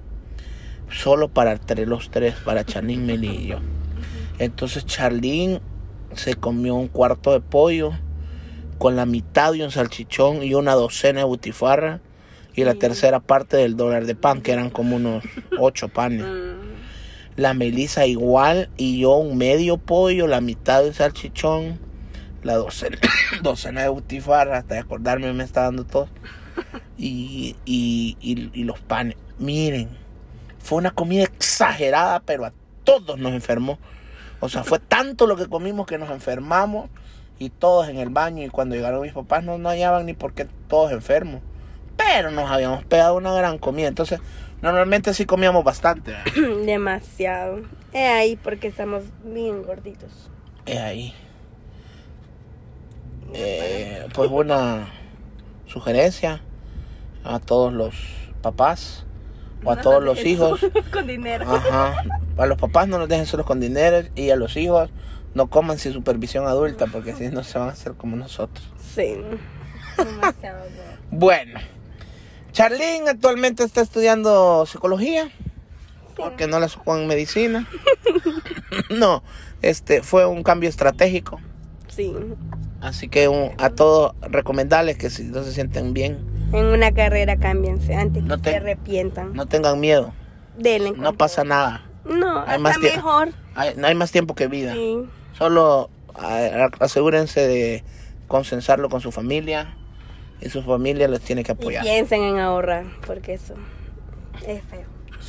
Solo 0.91 1.29
para 1.29 1.53
entre 1.53 1.85
los 1.85 2.09
tres, 2.09 2.35
para 2.43 2.65
Charlene, 2.65 3.03
Meli 3.03 3.27
y 3.27 3.47
yo. 3.47 3.59
Entonces 4.39 4.85
Charlene 4.85 5.61
se 6.13 6.35
comió 6.35 6.75
un 6.75 6.87
cuarto 6.87 7.31
de 7.33 7.41
pollo 7.41 7.91
con 8.77 8.95
la 8.95 9.05
mitad 9.05 9.53
de 9.53 9.63
un 9.63 9.71
salchichón 9.71 10.41
y 10.43 10.53
una 10.53 10.73
docena 10.73 11.19
de 11.19 11.25
butifarra 11.25 11.99
y 12.55 12.63
la 12.63 12.73
tercera 12.73 13.19
parte 13.19 13.57
del 13.57 13.77
dólar 13.77 14.05
de 14.05 14.15
pan, 14.15 14.41
que 14.41 14.51
eran 14.51 14.69
como 14.69 14.95
unos 14.95 15.23
ocho 15.59 15.89
panes. 15.89 16.25
Mm, 16.25 17.39
La 17.39 17.53
Melissa 17.53 18.05
igual 18.05 18.69
y 18.77 18.99
yo 18.99 19.15
un 19.15 19.37
medio 19.37 19.77
pollo, 19.77 20.27
la 20.27 20.41
mitad 20.41 20.83
del 20.83 20.93
salchichón, 20.93 21.79
la 22.43 22.55
docena, 22.55 22.97
docena 23.43 23.83
de 23.83 23.89
butifarra, 23.89 24.57
hasta 24.57 24.75
de 24.75 24.81
acordarme 24.81 25.31
me 25.33 25.43
está 25.43 25.63
dando 25.63 25.85
todo. 25.85 26.07
Y, 27.01 27.55
y, 27.63 28.17
y, 28.19 28.49
y 28.53 28.63
los 28.65 28.81
panes. 28.81 29.15
Miren, 29.37 29.87
fue 30.59 30.77
una 30.77 30.91
comida 30.91 31.23
exagerada, 31.23 32.19
pero 32.21 32.45
a 32.45 32.53
todos 32.83 33.17
nos 33.17 33.33
enfermó. 33.33 33.79
O 34.39 34.49
sea, 34.49 34.63
fue 34.63 34.79
tanto 34.79 35.27
lo 35.27 35.35
que 35.35 35.47
comimos 35.47 35.85
que 35.85 35.97
nos 35.97 36.09
enfermamos 36.11 36.89
y 37.37 37.49
todos 37.49 37.89
en 37.89 37.97
el 37.97 38.09
baño. 38.09 38.45
Y 38.45 38.49
cuando 38.49 38.75
llegaron 38.75 39.01
mis 39.01 39.13
papás 39.13 39.43
no, 39.43 39.57
no 39.57 39.69
hallaban 39.69 40.05
ni 40.05 40.13
por 40.13 40.33
qué 40.33 40.47
todos 40.67 40.91
enfermos. 40.91 41.41
Pero 41.97 42.31
nos 42.31 42.49
habíamos 42.49 42.85
pegado 42.85 43.15
una 43.15 43.33
gran 43.33 43.57
comida. 43.57 43.87
Entonces, 43.87 44.19
normalmente 44.61 45.13
sí 45.13 45.25
comíamos 45.25 45.63
bastante. 45.63 46.15
Demasiado. 46.65 47.61
Es 47.91 48.09
ahí 48.09 48.35
porque 48.37 48.67
estamos 48.67 49.03
bien 49.23 49.63
gorditos. 49.63 50.29
Es 50.65 50.79
ahí. 50.79 51.13
Eh, 53.33 54.07
pues 54.13 54.31
una 54.31 54.87
sugerencia 55.67 56.41
a 57.23 57.39
todos 57.39 57.71
los 57.73 57.95
papás 58.41 59.05
o 59.63 59.71
a 59.71 59.75
No 59.75 59.81
todos 59.81 60.03
los 60.03 60.25
hijos. 60.25 60.59
Con 60.91 61.07
dinero. 61.07 61.45
Ajá. 61.49 62.03
A 62.37 62.45
los 62.45 62.57
papás 62.57 62.87
no 62.87 62.97
nos 62.97 63.09
dejen 63.09 63.25
solos 63.25 63.45
con 63.45 63.59
dinero 63.59 64.07
y 64.15 64.29
a 64.29 64.35
los 64.35 64.55
hijos 64.57 64.89
no 65.33 65.47
coman 65.49 65.77
sin 65.77 65.93
supervisión 65.93 66.47
adulta 66.47 66.87
porque 66.87 67.13
si 67.13 67.27
no 67.29 67.43
se 67.43 67.59
van 67.59 67.69
a 67.69 67.71
hacer 67.73 67.93
como 67.93 68.15
nosotros. 68.15 68.65
Sí. 68.95 69.17
Demasiado. 69.97 70.63
Bueno, 71.11 71.59
Charlene 72.51 73.09
actualmente 73.09 73.63
está 73.63 73.81
estudiando 73.81 74.65
psicología 74.65 75.29
porque 76.15 76.47
no 76.47 76.59
la 76.59 76.67
supo 76.67 76.95
en 76.97 77.07
medicina. 77.07 77.67
no, 78.89 79.23
este 79.61 80.01
fue 80.03 80.25
un 80.25 80.43
cambio 80.43 80.69
estratégico. 80.69 81.39
Sí. 81.87 82.13
Así 82.81 83.09
que 83.09 83.27
un- 83.27 83.51
a 83.57 83.69
todos 83.71 84.13
recomendarles 84.21 84.97
que 84.97 85.09
si 85.09 85.23
no 85.23 85.43
se 85.43 85.51
sienten 85.51 85.93
bien, 85.93 86.19
En 86.51 86.65
una 86.65 86.91
carrera 86.91 87.37
cámbiense 87.37 87.95
antes 87.95 88.23
No 88.23 88.37
que 88.37 88.41
te- 88.43 88.49
se 88.51 88.55
arrepientan. 88.57 89.33
no 89.33 89.45
tengan 89.45 89.79
miedo. 89.79 90.13
Denle 90.57 90.91
No 90.91 91.13
pasa 91.13 91.43
nada. 91.43 91.85
No, 92.05 92.43
Hay 92.47 92.59
más 92.59 92.79
mejor. 92.79 93.29
Hay, 93.55 93.75
no 93.75 93.87
hay 93.87 93.95
más 93.95 94.11
tiempo 94.11 94.33
que 94.35 94.47
vida. 94.47 94.73
Sí. 94.73 94.97
Solo 95.37 95.89
asegúrense 96.79 97.47
de 97.47 97.83
consensarlo 98.27 98.89
con 98.89 98.99
su 99.01 99.11
familia 99.11 99.75
y 100.41 100.49
su 100.49 100.61
familia 100.63 101.07
les 101.07 101.21
tiene 101.21 101.43
que 101.43 101.51
Y 101.51 101.55
apoyar. 101.55 101.83
piensen 101.83 102.23
en 102.23 102.39
ahorrar, 102.39 102.85
porque 103.05 103.33
eso 103.33 103.53
es 104.47 104.63
feo. 104.63 104.85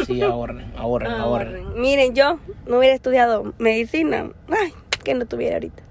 Sí, 0.07 0.23
ahorren, 0.23 0.73
ahorren, 0.77 1.11
ahorren. 1.13 1.57
Ahorren. 1.67 1.81
Miren, 1.81 2.15
yo 2.15 2.39
no 2.67 2.79
hubiera 2.79 2.95
estudiado 2.95 3.53
medicina. 3.59 4.31
Ay, 4.49 4.73
que 5.05 5.15
no 5.15 5.27
tuviera 5.27 5.57
ahorita. 5.57 5.83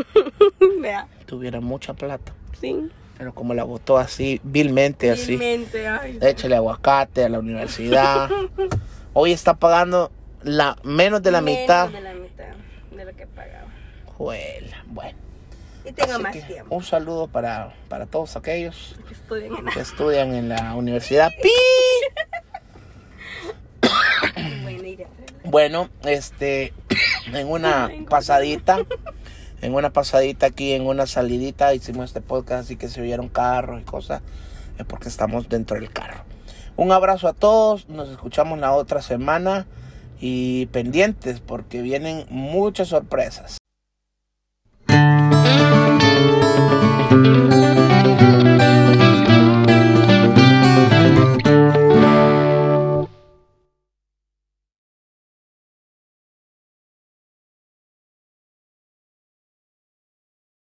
Vea, 0.80 1.08
Tuviera 1.26 1.60
mucha 1.60 1.92
plata. 1.94 2.32
sí. 2.60 2.88
Pero 3.18 3.34
como 3.34 3.54
la 3.54 3.64
votó 3.64 3.96
así, 3.98 4.40
vilmente 4.44 5.10
así. 5.10 5.36
Vilmente, 5.36 5.88
ay. 5.88 6.18
Échale 6.20 6.56
aguacate 6.56 7.24
a 7.24 7.28
la 7.28 7.38
universidad. 7.38 8.28
Hoy 9.14 9.32
está 9.32 9.54
pagando 9.54 10.10
la 10.42 10.76
menos 10.82 11.22
de 11.22 11.30
la 11.30 11.40
Menos 11.40 11.60
mitad. 11.60 11.88
de 11.88 12.00
la 12.00 12.14
mitad 12.14 12.44
de 12.90 13.04
lo 13.04 13.16
que 13.16 13.26
pagaba. 13.26 13.66
Juela, 14.16 14.84
Bueno. 14.86 15.18
Y 15.84 15.92
tengo 15.92 16.14
Así 16.14 16.22
más 16.22 16.32
tiempo. 16.32 16.74
Un 16.74 16.82
saludo 16.82 17.28
para, 17.28 17.72
para 17.88 18.06
todos 18.06 18.36
aquellos 18.36 18.96
que 19.06 19.14
Estudien 19.14 19.54
en 19.56 19.64
que 19.66 19.80
estudian 19.80 20.34
en 20.34 20.48
la 20.48 20.74
universidad. 20.74 21.30
¡Pi! 21.42 21.50
Bueno, 25.44 25.88
este, 26.04 26.72
en 27.32 27.48
una 27.48 27.88
pasadita, 28.08 28.78
en 29.66 29.74
una 29.74 29.90
pasadita 29.90 30.46
aquí, 30.46 30.74
en 30.74 30.86
una 30.86 31.06
salidita, 31.06 31.74
hicimos 31.74 32.04
este 32.04 32.20
podcast, 32.20 32.66
así 32.66 32.76
que 32.76 32.86
se 32.86 33.02
oyeron 33.02 33.28
carros 33.28 33.80
y 33.80 33.84
cosas, 33.84 34.22
es 34.78 34.86
porque 34.86 35.08
estamos 35.08 35.48
dentro 35.48 35.76
del 35.76 35.90
carro. 35.90 36.22
Un 36.76 36.92
abrazo 36.92 37.26
a 37.26 37.32
todos, 37.32 37.88
nos 37.88 38.08
escuchamos 38.08 38.60
la 38.60 38.72
otra 38.72 39.02
semana 39.02 39.66
y 40.20 40.66
pendientes 40.66 41.40
porque 41.40 41.82
vienen 41.82 42.26
muchas 42.30 42.88
sorpresas. 42.88 43.58